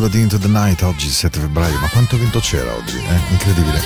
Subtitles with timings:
[0.00, 3.32] L'apertura di Into the Night oggi 7 febbraio, ma quanto vento c'era oggi, eh?
[3.32, 3.82] incredibile.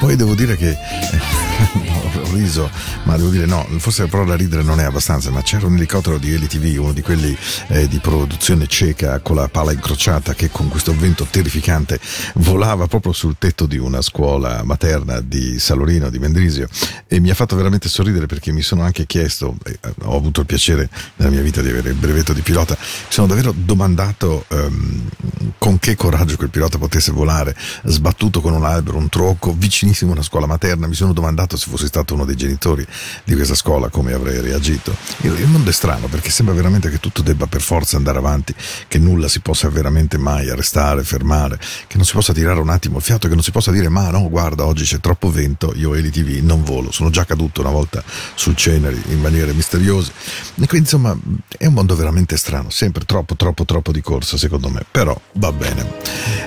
[0.00, 0.74] Poi devo dire che
[2.24, 2.70] ho riso,
[3.02, 6.16] ma devo dire no, forse però da ridere non è abbastanza, ma c'era un elicottero
[6.16, 7.36] di LTV, uno di quelli
[7.68, 12.00] eh, di produzione cieca con la pala incrociata che con questo vento terrificante
[12.36, 16.68] volava proprio sul tetto di una scuola materna di Salorino, di Mendrisio
[17.06, 20.46] e mi ha fatto veramente sorridere perché mi sono anche chiesto, eh, ho avuto il
[20.46, 25.08] piacere nella mia vita di avere il brevetto di pilota, mi sono davvero domandato ehm,
[25.58, 30.14] con che coraggio quel pilota potesse volare sbattuto con un albero, un tronco, vicinissimo a
[30.14, 32.86] una scuola materna, mi sono domandato se fossi stato uno dei genitori
[33.24, 34.94] di questa scuola come avrei reagito.
[35.20, 38.54] Il, mondo è strano perché sembra veramente che tutto debba per forza andare avanti,
[38.86, 42.98] che nulla si possa veramente mai arrestare, fermare, che non si possa tirare un attimo
[42.98, 45.94] il fiato, che non si possa dire ma no, guarda, oggi c'è troppo vento, io
[45.94, 48.02] e l'ITV non volo, sono già caduto una volta
[48.34, 50.12] sul Ceneri in maniere misteriose.
[50.54, 51.16] E quindi insomma
[51.56, 55.52] è un mondo veramente strano, sempre troppo, troppo, troppo di corsa secondo me, però va
[55.52, 55.86] bene.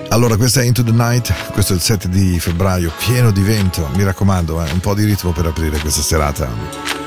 [0.09, 3.89] Allora questa è Into the Night, questo è il 7 di febbraio, pieno di vento,
[3.95, 6.99] mi raccomando, eh, un po' di ritmo per aprire questa serata.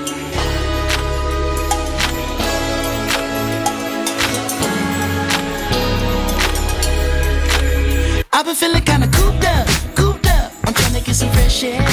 [8.33, 10.53] I've been feeling kinda cooped up, cooped up.
[10.67, 11.87] I'm trying to get some fresh air.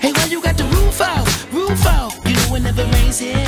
[0.00, 2.14] Hey, why you got the roof out, roof out?
[2.24, 3.44] You know it never rains here.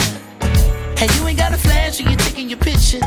[0.97, 3.00] Hey, you ain't got a flash when you're taking your picture.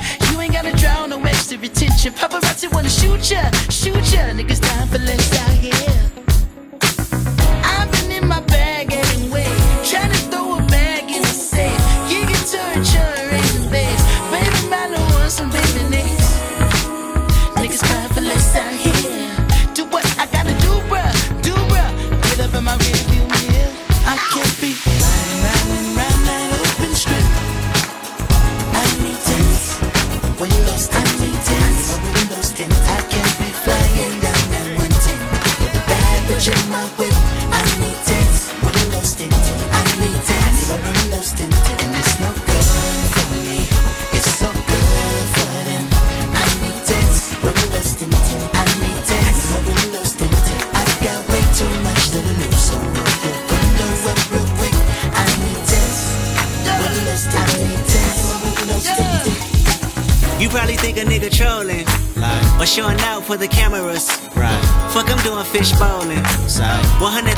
[2.07, 2.29] Attention.
[2.29, 4.33] Paparazzi wanna shoot ya, shoot ya.
[4.33, 5.36] Niggas dying for less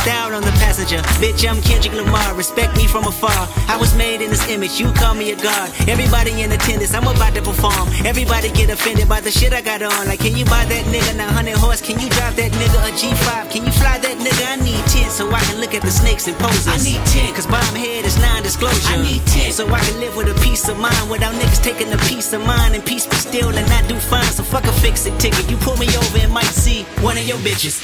[0.06, 1.02] 100,000 on the passenger.
[1.20, 2.36] Bitch, I'm Kendrick Lamar.
[2.36, 3.36] Respect me from afar.
[3.68, 4.80] I was made in this image.
[4.80, 5.72] You call me a god.
[5.88, 6.94] Everybody in attendance.
[6.94, 7.90] I'm about to perform.
[8.06, 10.08] Everybody get offended by the shit I got on.
[10.08, 11.82] Like, can you buy that nigga 900 horse?
[11.82, 13.52] Can you drive that nigga a G5?
[13.52, 14.44] Can you fly that nigga?
[14.48, 16.68] I need 10 so I can look at the snakes and poses.
[16.68, 18.96] I need 10 cause bomb head is non-disclosure.
[18.96, 21.92] I need 10 so I can live with a peace of mind without niggas taking
[21.92, 24.32] a piece of mine and peace be still and not do fine.
[24.32, 25.50] So fuck a fix it ticket.
[25.52, 27.84] You pull me over and might see one of your bitches.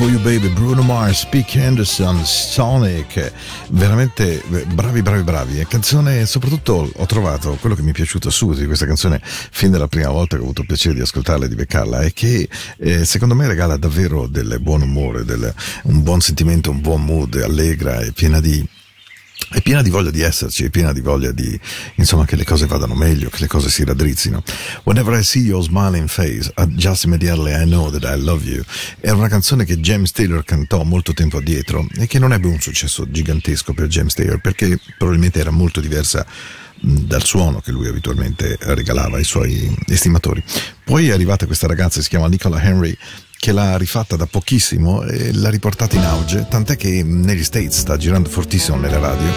[0.00, 3.32] For You Baby, Bruno Mars, Pete Henderson, Sonic,
[3.68, 4.42] veramente
[4.72, 8.66] bravi bravi bravi, è canzone soprattutto ho trovato quello che mi è piaciuto subito di
[8.66, 11.54] questa canzone fin dalla prima volta che ho avuto il piacere di ascoltarla e di
[11.54, 15.52] beccarla è che eh, secondo me regala davvero del buon umore, del,
[15.82, 18.66] un buon sentimento, un buon mood, allegra e piena di
[19.50, 21.58] è piena di voglia di esserci, è piena di voglia di,
[21.96, 24.42] insomma, che le cose vadano meglio, che le cose si raddrizzino.
[24.84, 28.62] Whenever I see your smiling face, just immediately I know that I love you.
[29.00, 32.60] Era una canzone che James Taylor cantò molto tempo addietro e che non ebbe un
[32.60, 36.24] successo gigantesco per James Taylor perché probabilmente era molto diversa
[36.82, 40.42] dal suono che lui abitualmente regalava ai suoi estimatori.
[40.84, 42.96] Poi è arrivata questa ragazza si chiama Nicola Henry
[43.40, 47.96] che l'ha rifatta da pochissimo e l'ha riportata in auge, tant'è che negli States sta
[47.96, 49.32] girando fortissimo nelle radio,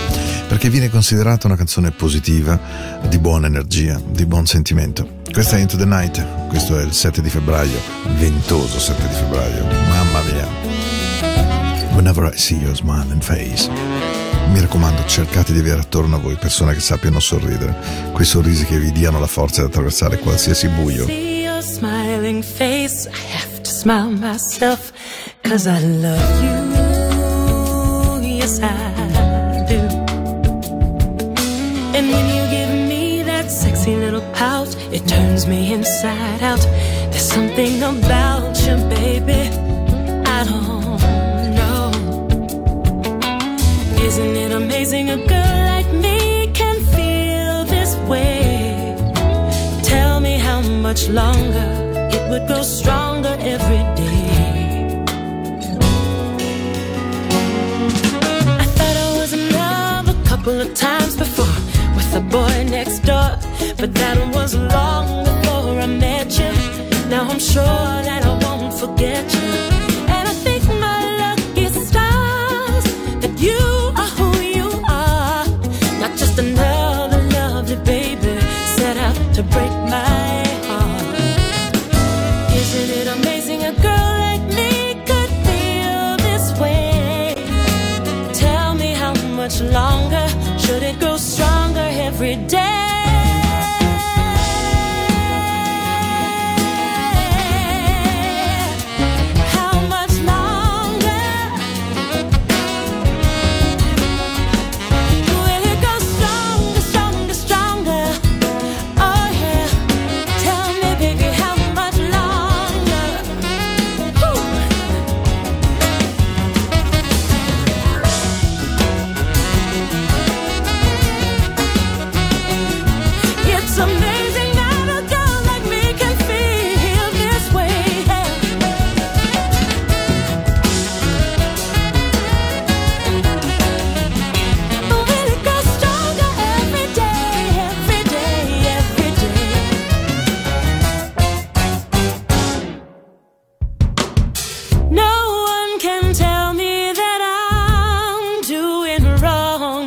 [0.50, 2.60] perché viene considerata una canzone positiva,
[3.08, 5.22] di buona energia, di buon sentimento.
[5.32, 7.80] Questa è Into the Night, questo è il 7 di febbraio,
[8.18, 10.48] ventoso 7 di febbraio, mamma mia.
[11.94, 14.23] Whenever I see your smiling face.
[14.50, 17.76] Mi raccomando, cercate di avere attorno a voi persone che sappiano sorridere,
[18.14, 21.06] quei sorrisi che vi diano la forza di attraversare qualsiasi buio.
[31.96, 36.60] And when you give me that sexy little pout, it turns me inside out.
[37.12, 39.50] There's something about you, baby.
[40.26, 40.83] I don't
[44.04, 48.96] Isn't it amazing a girl like me can feel this way?
[49.82, 51.70] Tell me how much longer
[52.12, 55.04] it would grow stronger every day.
[58.64, 61.58] I thought I was in love a couple of times before
[61.96, 63.32] with the boy next door,
[63.78, 66.52] but that was long before I met you.
[67.10, 69.73] Now I'm sure that I won't forget you.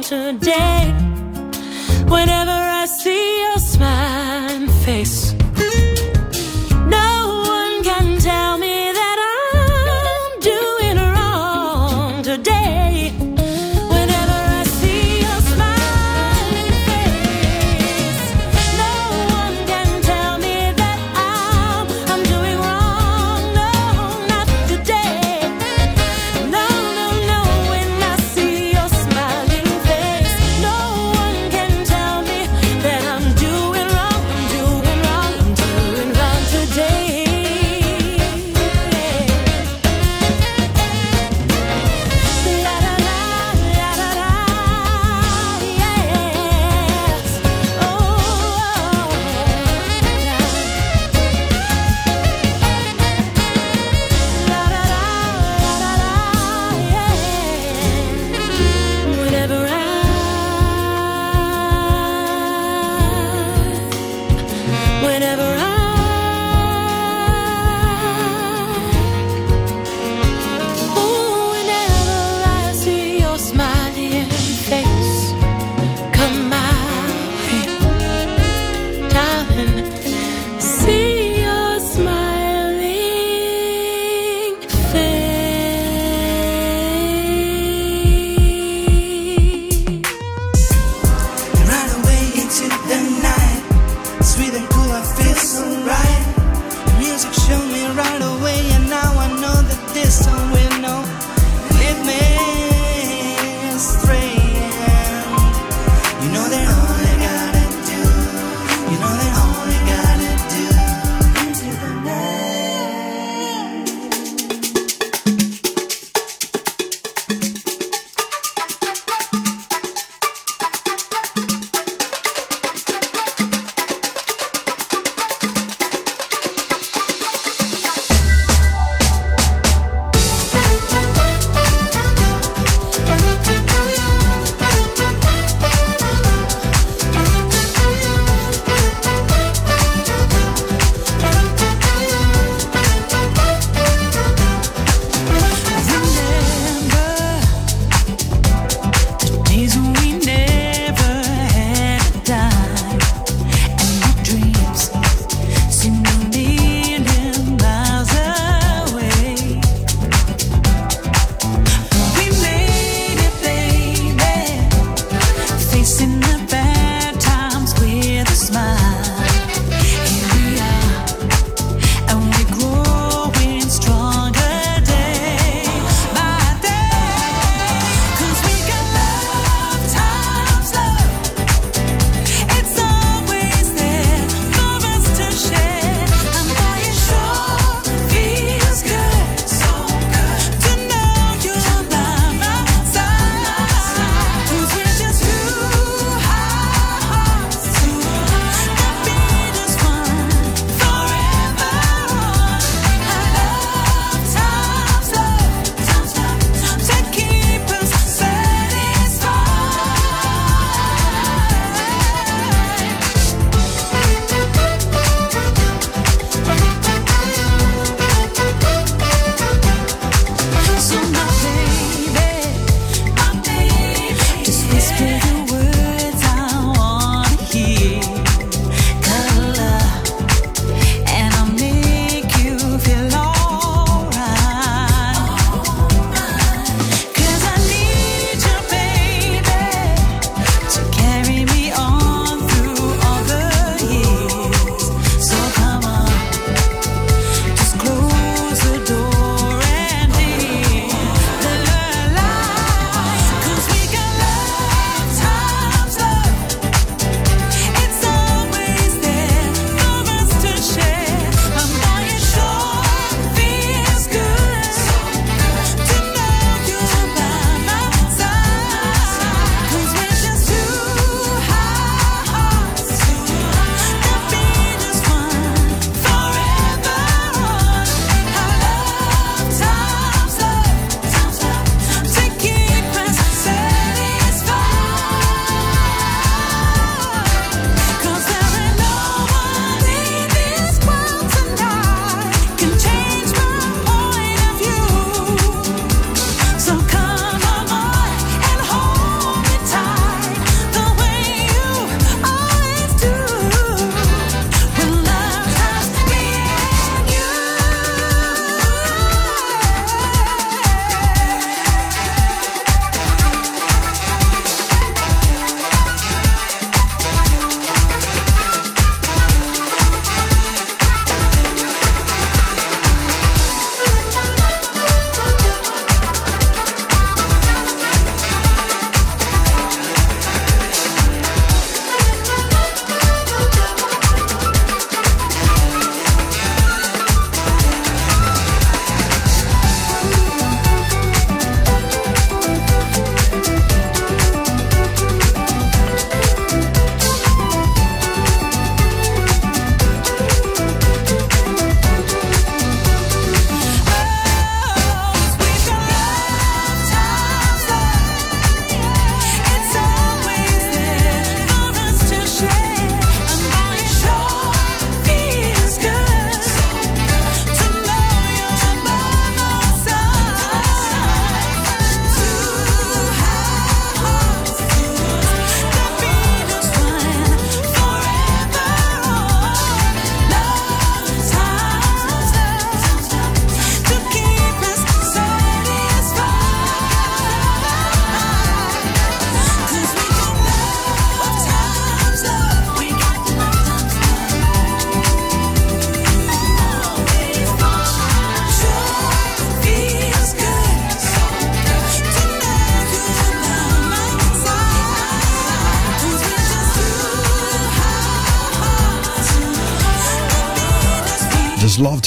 [0.09, 0.95] today.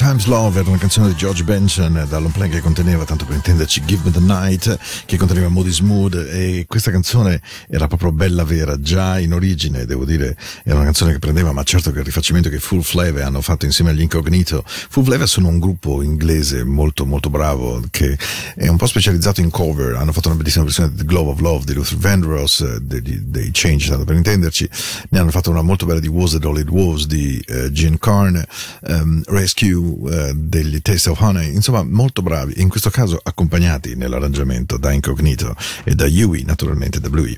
[0.10, 3.84] Times Love era una canzone di George Benson dall'on play che conteneva, tanto per intenderci,
[3.86, 8.80] Give Me the Night, che conteneva Moody's Mood e questa canzone era proprio bella vera,
[8.82, 12.50] già in origine, devo dire, era una canzone che prendeva, ma certo che il rifacimento
[12.50, 14.63] che Full Flavor hanno fatto insieme agli Incognito.
[14.65, 18.17] Full Flavor sono un gruppo inglese molto molto bravo che
[18.56, 21.65] è un po' specializzato in cover, hanno fatto una bellissima versione di Glove of Love
[21.65, 24.67] di Luther Vandross, dei, dei Change, tanto per intenderci,
[25.10, 28.00] ne hanno fatto una molto bella di Was It All It Was di uh, Gene
[28.00, 28.43] Carn,
[28.88, 34.78] um, Rescue uh, degli Taste of Honey, insomma molto bravi, in questo caso accompagnati nell'arrangiamento
[34.78, 37.38] da Incognito e da Yui, naturalmente da Bluey.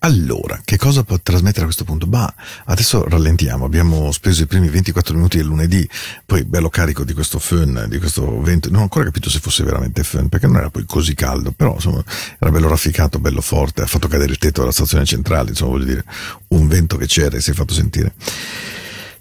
[0.00, 2.06] Allora, che cosa può trasmettere a questo punto?
[2.06, 2.32] Bah,
[2.66, 5.88] adesso rallentiamo, abbiamo speso i primi 24 minuti del lunedì,
[6.24, 9.64] poi bello carico di questo fun, di questo vento, non ho ancora capito se fosse
[9.64, 12.02] veramente fun, perché non era poi così caldo, però insomma
[12.38, 15.86] era bello rafficato, bello forte, ha fatto cadere il tetto della stazione centrale, insomma voglio
[15.86, 16.04] dire,
[16.48, 18.14] un vento che c'era e si è fatto sentire.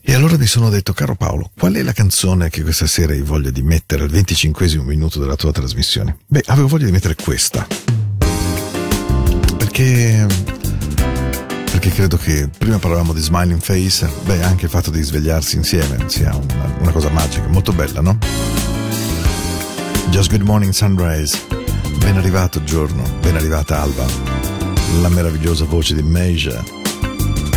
[0.10, 3.20] E allora mi sono detto, caro Paolo, qual è la canzone che questa sera hai
[3.20, 6.20] voglia di mettere al 25 minuto della tua trasmissione?
[6.26, 7.68] Beh, avevo voglia di mettere questa.
[9.58, 10.26] Perché
[11.70, 16.06] perché credo che prima parlavamo di Smiling Face, beh, anche il fatto di svegliarsi insieme
[16.08, 18.18] sia una, una cosa magica, molto bella, no?
[20.10, 21.38] Just Good Morning Sunrise,
[22.00, 24.06] ben arrivato giorno, ben arrivata Alba,
[25.02, 26.64] la meravigliosa voce di Meja,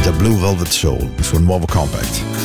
[0.03, 2.40] The Blue Velvet Soul, il suo nuovo compact.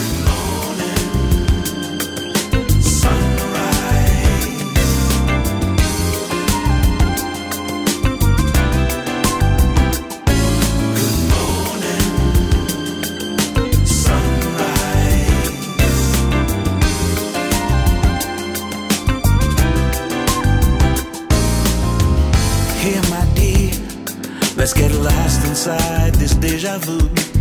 [24.66, 27.35] Let's get lost inside this deja vu.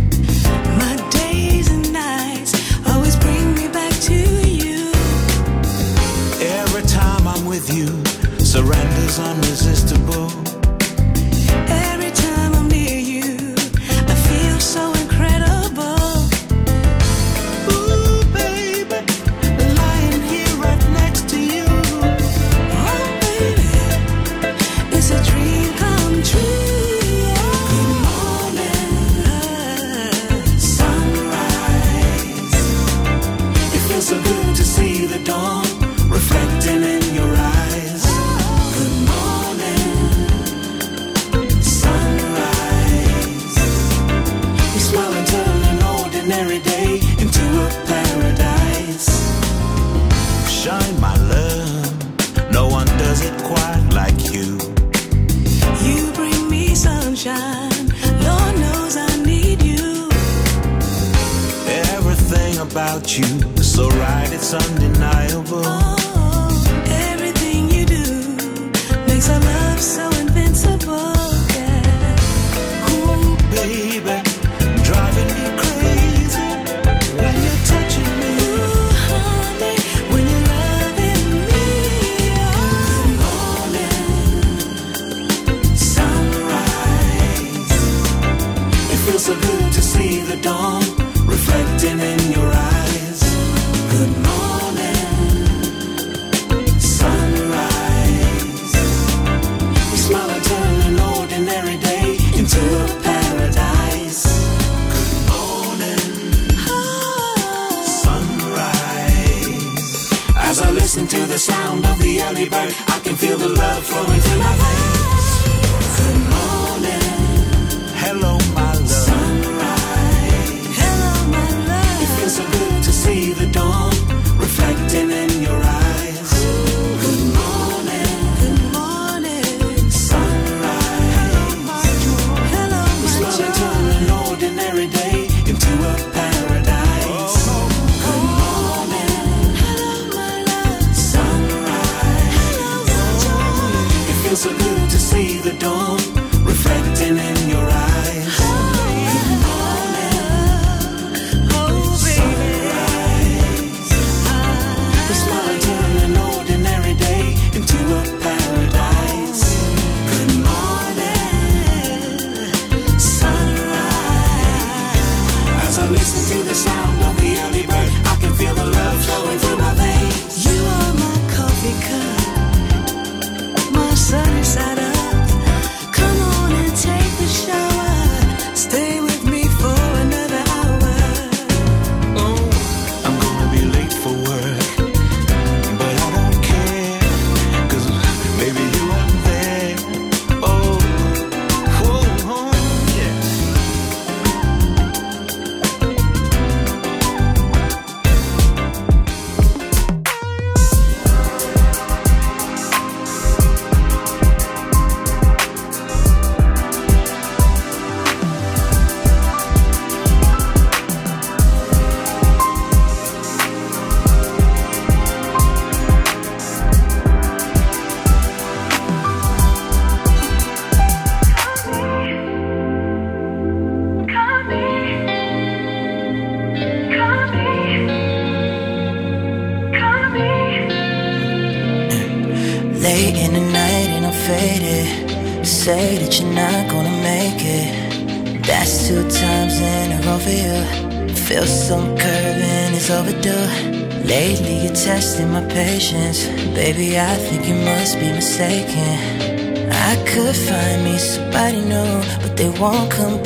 [252.65, 253.24] won't come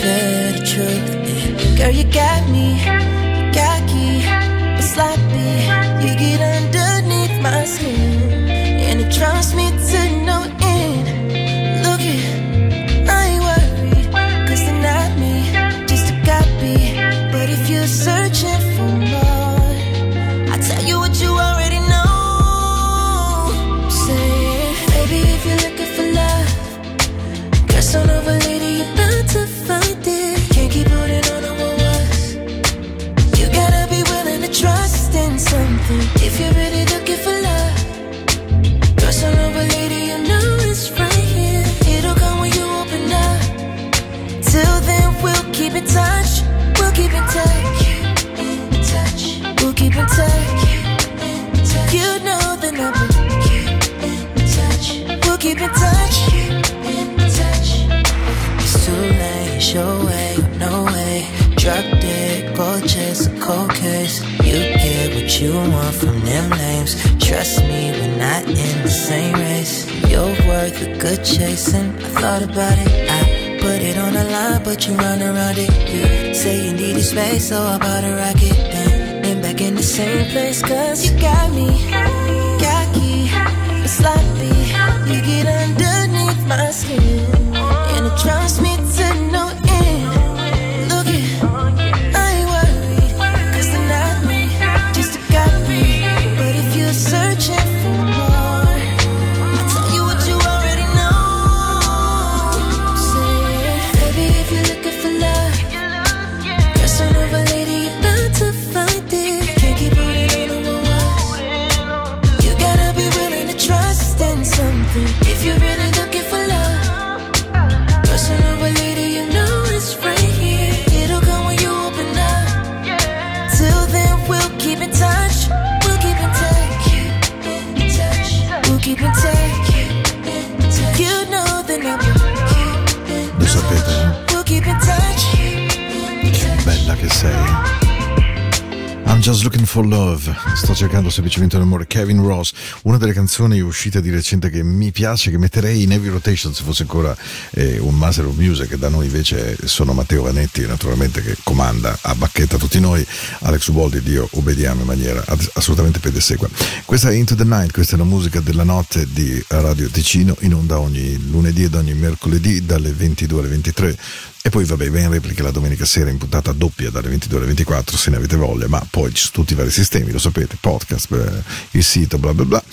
[139.19, 140.33] I'm just looking for love.
[140.55, 141.87] Sto cercando semplicemente l'amore.
[141.87, 142.53] Kevin Ross,
[142.83, 146.63] una delle canzoni uscite di recente che mi piace, che metterei in heavy rotation se
[146.63, 147.13] fosse ancora
[147.49, 148.77] eh, un Master of Music.
[148.77, 153.05] Da noi invece sono Matteo Vanetti, naturalmente, che comanda a bacchetta tutti noi.
[153.39, 155.21] Alex Uboldi, Dio, obbediamo in maniera
[155.55, 156.47] assolutamente pedesegua.
[156.85, 160.53] Questa è Into the Night, questa è la musica della notte di Radio Ticino, in
[160.53, 163.97] onda ogni lunedì ed ogni mercoledì dalle 22 alle 23.
[164.41, 167.47] E poi vabbè, va in replica la domenica sera in puntata doppia dalle 22 alle
[167.47, 170.55] 24 se ne avete voglia, ma poi ci sono tutti i vari sistemi, lo sapete,
[170.59, 172.63] podcast, eh, il sito, bla bla bla.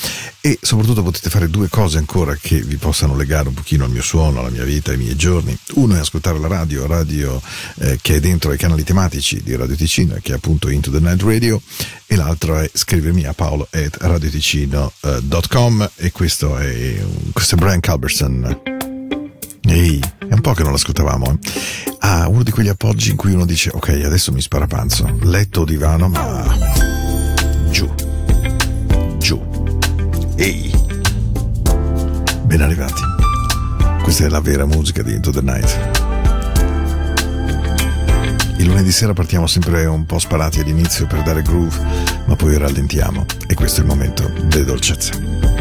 [0.40, 4.02] E soprattutto potete fare due cose ancora che vi possano legare un pochino al mio
[4.02, 5.59] suono, alla mia vita, ai miei giorni.
[5.74, 7.42] Uno è ascoltare la radio, radio
[7.79, 11.00] eh, che è dentro ai canali tematici di Radio Ticino, che è appunto Into the
[11.00, 11.61] Night Radio,
[12.07, 18.76] e l'altro è scrivermi a paolo at radioticino.com e questo è, questo è Brian Culberson.
[19.66, 21.31] Ehi, è un po' che non l'ascoltavamo.
[21.31, 21.38] Eh?
[22.00, 25.18] Ah, uno di quegli appoggi in cui uno dice: Ok, adesso mi spara panzo.
[25.22, 26.44] Letto o divano, ma.
[27.70, 27.92] Giù.
[29.18, 29.40] Giù.
[30.37, 30.70] Ehi.
[32.44, 33.02] Ben arrivati.
[34.02, 36.05] Questa è la vera musica di Into the Night.
[38.59, 41.76] Il lunedì sera partiamo sempre un po' sparati all'inizio per dare groove,
[42.26, 43.26] ma poi rallentiamo.
[43.48, 45.56] E questo è il momento delle dolcezze.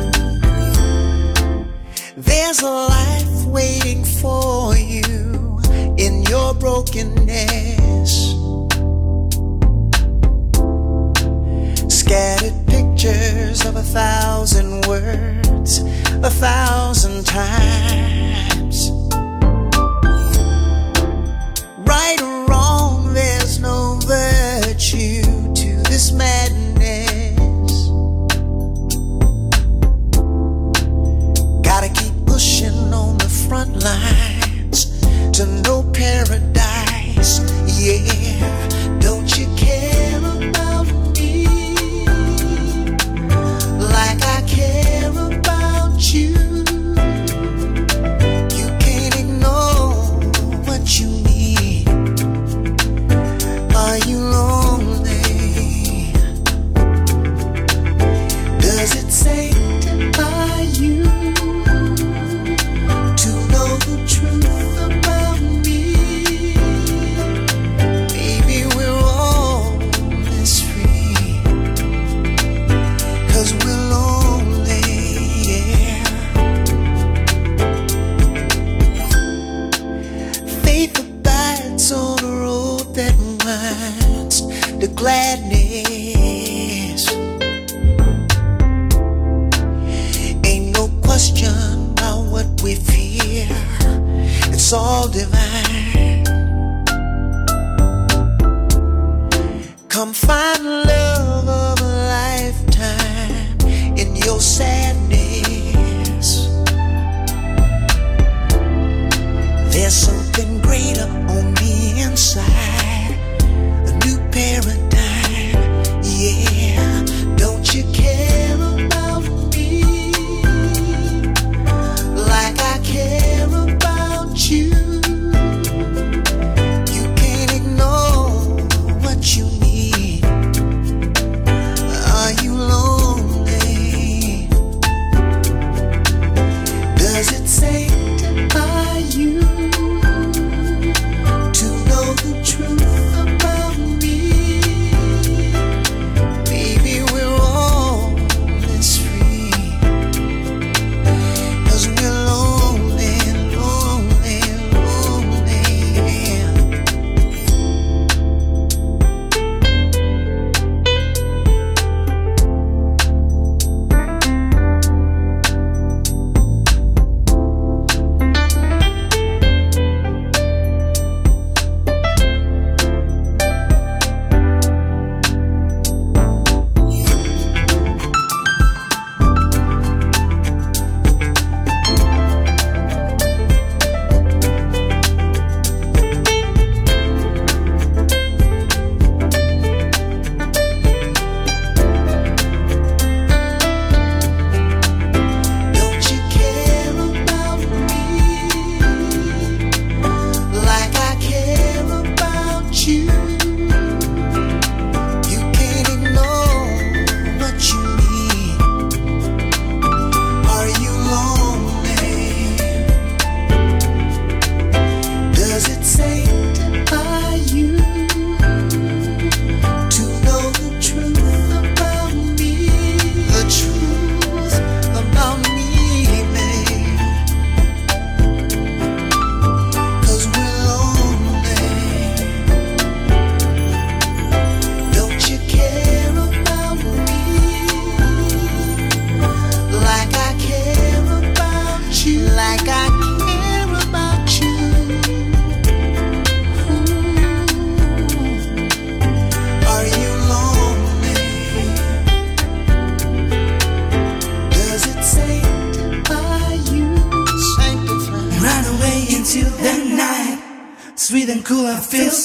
[2.18, 5.60] There's a life waiting for you
[5.98, 8.32] in your brokenness.
[11.94, 15.80] Scattered pictures of a thousand words,
[16.24, 17.85] a thousand times.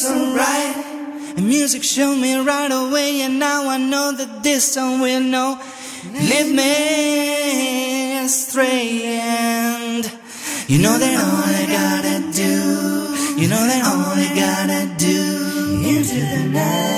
[0.03, 0.85] wasn't right.
[1.37, 5.59] And music showed me right away, and now I know that this song will know.
[6.13, 10.05] Lead me astray, and
[10.69, 15.21] you know that all I gotta do, you know that all I gotta do
[15.85, 16.91] into the night.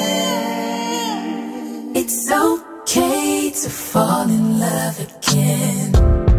[1.96, 6.31] It's okay to fall in love again.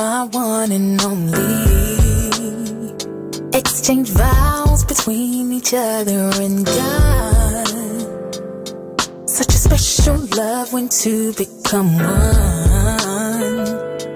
[0.00, 1.44] my one and only.
[3.52, 7.68] Exchange vows between each other and God.
[9.28, 13.66] Such a special love when two become one.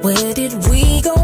[0.04, 1.23] Where did we go?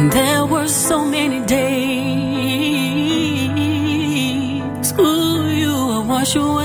[0.00, 1.60] And there were so many days.
[4.98, 6.59] Ooh, you would wash away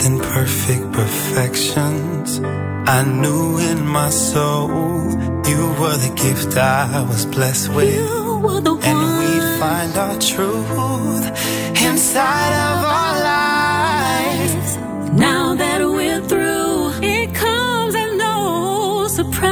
[0.00, 2.40] with imperfect perfections.
[2.88, 4.68] I knew in my soul
[5.46, 7.94] you were the gift I was blessed with.
[7.94, 9.18] You were the And one.
[9.18, 11.26] we'd find our truth
[11.82, 14.76] inside of our lives.
[15.12, 19.50] Now that we're through, it comes as no surprise.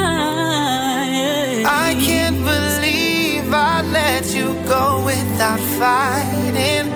[1.66, 6.86] I can't believe I let you go without fighting.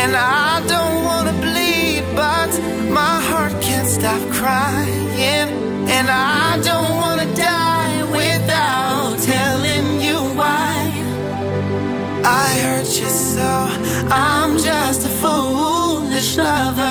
[0.00, 0.49] And I
[16.60, 16.89] lover.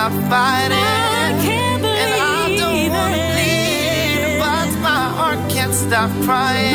[0.00, 0.78] Without fighting.
[0.78, 6.69] I can't And I don't believe wanna bleed, but my heart can't stop crying.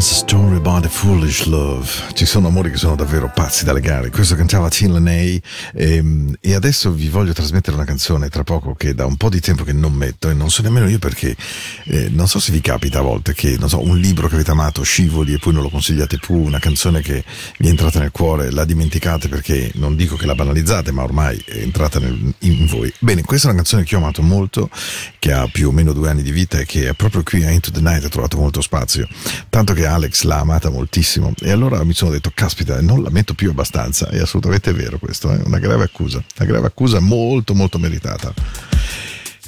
[0.00, 1.86] A story about a foolish love.
[2.14, 4.08] Ci sono amori che sono davvero pazzi da legare.
[4.08, 5.38] Questo cantava Tin Laney
[5.74, 9.40] ehm, e adesso vi voglio trasmettere una canzone tra poco che da un po' di
[9.40, 11.36] tempo che non metto e non so nemmeno io perché
[11.84, 14.82] eh, non so se vi capita a volte che so, un libro che avete amato
[14.82, 17.22] scivoli e poi non lo consigliate più, una canzone che
[17.58, 21.36] vi è entrata nel cuore, la dimenticate perché non dico che la banalizzate, ma ormai
[21.44, 22.90] è entrata nel- in voi.
[23.00, 24.70] Bene, questa è una canzone che ho amato molto,
[25.18, 27.50] che ha più o meno due anni di vita e che è proprio qui a
[27.50, 29.06] Into the Night ha trovato molto spazio.
[29.50, 31.32] Tanto che Alex l'ha amata moltissimo.
[31.40, 34.08] E allora mi sono detto, caspita, non la metto più abbastanza.
[34.08, 36.22] È assolutamente vero questo, è una grave accusa.
[36.38, 38.32] Una grave accusa molto molto meritata.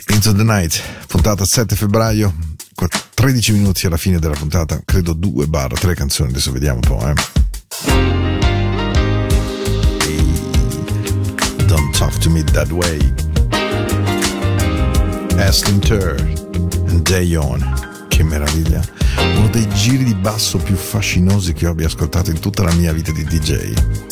[0.08, 2.34] Into the Night, puntata 7 febbraio,
[2.74, 6.96] con 13 minuti alla fine della puntata, credo 2 barra 3 canzoni, adesso vediamo un
[6.96, 7.14] po', eh.
[10.06, 12.98] Ehi, Don't talk to me that way.
[15.38, 16.16] Aston Tur
[16.88, 17.91] and Dayon.
[18.12, 18.82] Che meraviglia.
[19.38, 22.92] Uno dei giri di basso più fascinosi che io abbia ascoltato in tutta la mia
[22.92, 24.11] vita di DJ.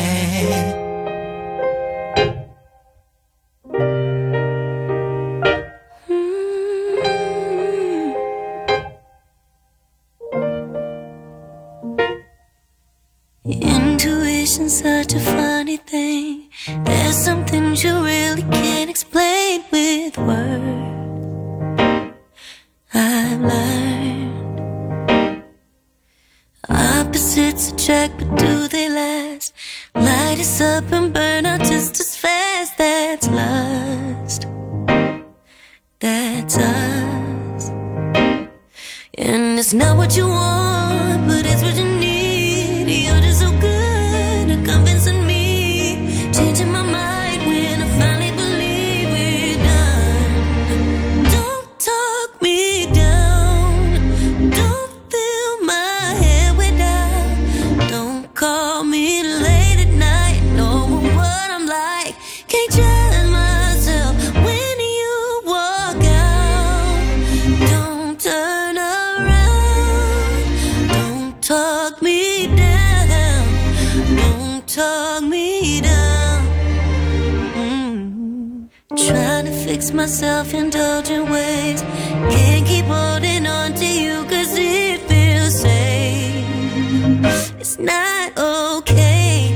[87.61, 89.55] It's not okay.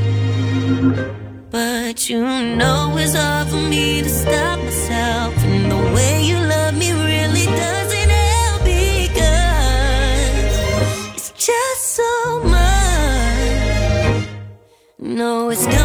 [1.50, 5.34] But you know it's hard for me to stop myself.
[5.44, 9.56] And the way you love me really doesn't help because
[11.16, 14.28] it's just so much.
[15.00, 15.85] No, it's not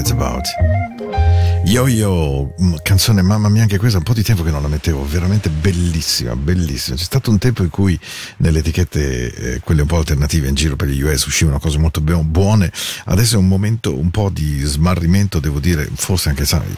[0.00, 0.89] it's about.
[1.70, 4.66] Yo yo, mm, canzone mamma mia anche questa, un po' di tempo che non la
[4.66, 6.96] mettevo, veramente bellissima, bellissima.
[6.96, 7.96] C'è stato un tempo in cui
[8.38, 12.00] nelle etichette, eh, quelle un po' alternative in giro per gli US uscivano cose molto
[12.00, 12.72] bu- buone,
[13.04, 16.76] adesso è un momento un po' di smarrimento, devo dire, forse anche sai,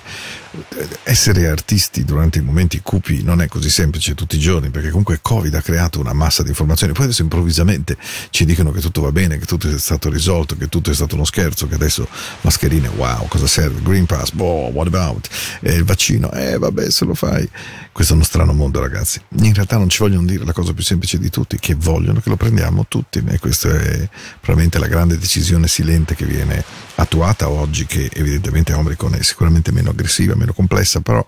[1.04, 5.20] essere artisti durante i momenti cupi non è così semplice tutti i giorni, perché comunque
[5.22, 7.96] Covid ha creato una massa di informazioni, poi adesso improvvisamente
[8.28, 11.14] ci dicono che tutto va bene, che tutto è stato risolto, che tutto è stato
[11.14, 12.06] uno scherzo, che adesso
[12.42, 13.80] mascherine, wow, cosa serve?
[13.80, 15.28] Green Pass, boh, what about?
[15.60, 17.48] E il vaccino, eh vabbè se lo fai.
[17.92, 19.20] Questo è uno strano mondo ragazzi.
[19.40, 22.28] In realtà non ci vogliono dire la cosa più semplice di tutti, che vogliono che
[22.28, 24.08] lo prendiamo tutti e questa è
[24.40, 26.64] probabilmente la grande decisione silente che viene
[26.96, 31.24] attuata oggi, che evidentemente Omicron è sicuramente meno aggressiva, meno complessa, però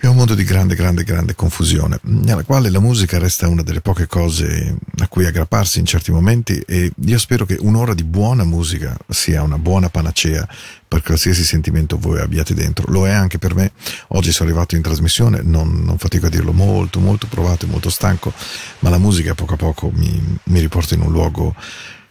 [0.00, 3.80] è un mondo di grande, grande, grande confusione, nella quale la musica resta una delle
[3.80, 8.44] poche cose a cui aggrapparsi in certi momenti e io spero che un'ora di buona
[8.44, 10.46] musica sia una buona panacea
[10.86, 12.90] per qualsiasi sentimento voi abbiate dentro.
[12.92, 13.72] Lo è anche per me.
[14.08, 17.90] Oggi sono arrivato in trasmissione, non, non fatico a dirlo, molto, molto provato e molto
[17.90, 18.32] stanco,
[18.78, 21.56] ma la musica poco a poco mi, mi riporta in un luogo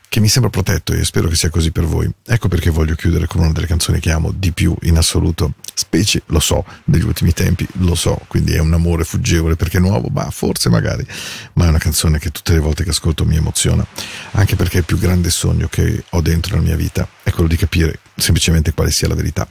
[0.10, 2.10] che mi sembra protetto e spero che sia così per voi.
[2.26, 6.24] Ecco perché voglio chiudere con una delle canzoni che amo di più in assoluto, specie,
[6.28, 10.08] lo so, degli ultimi tempi, lo so, quindi è un amore fuggevole perché è nuovo,
[10.10, 11.05] ma forse magari,
[11.53, 13.86] ma è una canzone che tutte le volte che ascolto mi emoziona,
[14.32, 17.58] anche perché il più grande sogno che ho dentro nella mia vita è quello di
[17.58, 19.47] capire semplicemente quale sia la verità.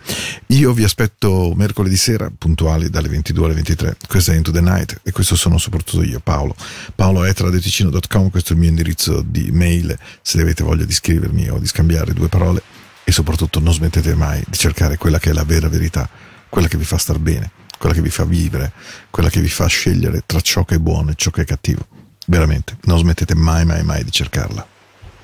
[0.49, 3.97] Io vi aspetto mercoledì sera, puntuali dalle 22 alle 23.
[4.07, 6.55] Questa è Into the Night e questo sono soprattutto io, Paolo.
[6.95, 11.67] paolo.radioticino.com, questo è il mio indirizzo di mail se avete voglia di scrivermi o di
[11.67, 12.63] scambiare due parole
[13.05, 16.09] e soprattutto non smettete mai di cercare quella che è la vera verità,
[16.49, 18.73] quella che vi fa star bene, quella che vi fa vivere,
[19.11, 21.87] quella che vi fa scegliere tra ciò che è buono e ciò che è cattivo.
[22.27, 24.67] Veramente, non smettete mai mai mai di cercarla.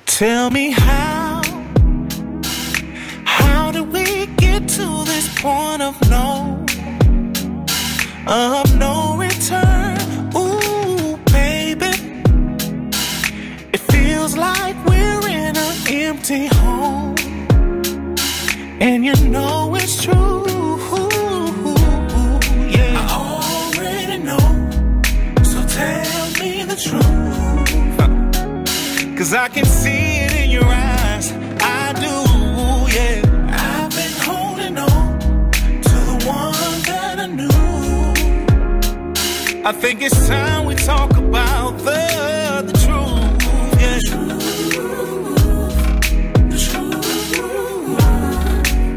[0.05, 1.22] Tell me how
[8.25, 8.62] of no
[39.83, 43.99] think it's time we talk about the, the truth, yeah.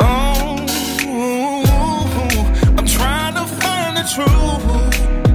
[0.01, 0.57] Oh,
[2.79, 4.63] I'm trying to find the truth.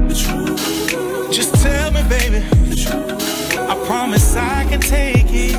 [0.08, 1.32] The truth.
[1.34, 2.42] Just tell me, baby.
[3.58, 5.56] I promise I can take it.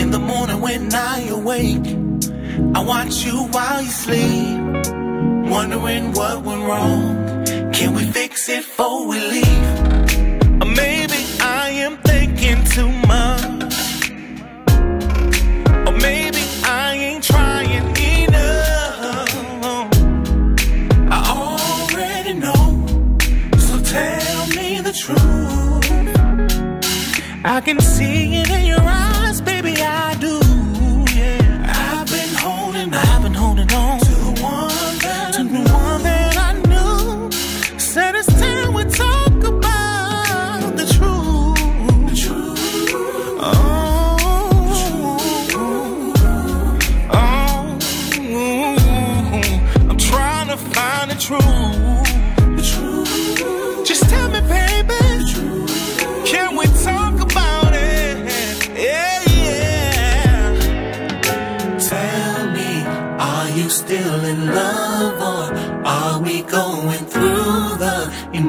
[0.00, 1.86] In the morning when I awake,
[2.74, 4.33] I watch you while you sleep.
[5.54, 7.44] Wondering what went wrong.
[7.72, 9.70] Can we fix it before we leave?
[10.60, 14.10] Or maybe I am thinking too much.
[15.86, 19.30] Or maybe I ain't trying enough.
[21.16, 22.64] I already know.
[23.56, 26.10] So tell me the truth.
[27.44, 28.83] I can see it in your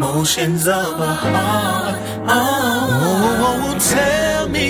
[0.05, 1.95] emotions of a heart?
[2.27, 4.67] Oh, tell me,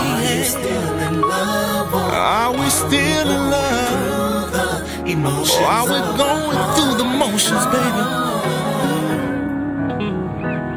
[0.00, 4.52] are you still in love or are we still in love?
[4.56, 4.68] The
[5.12, 8.04] emotions or are we going through the motions, baby?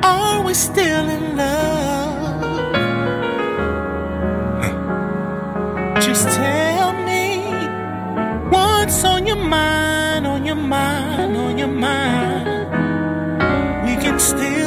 [0.03, 2.41] Are we still in love?
[6.05, 7.25] Just tell me
[8.53, 9.82] what's on your mind,
[14.23, 14.62] still